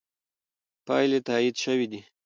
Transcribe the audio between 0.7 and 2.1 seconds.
پایلې تایید شوې دي.